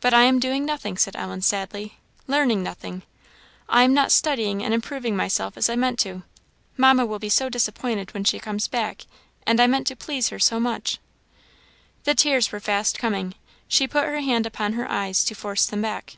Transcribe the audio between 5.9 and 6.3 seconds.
to;